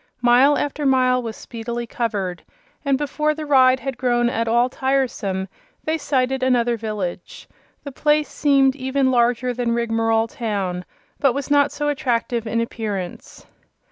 [0.23, 2.41] Mile after mile was speedily covered,
[2.83, 5.47] and before the ride had grown at all tiresome
[5.83, 7.47] they sighted another village.
[7.83, 10.85] The place seemed even larger than Rigmarole Town,
[11.19, 13.45] but was not so attractive in appearance.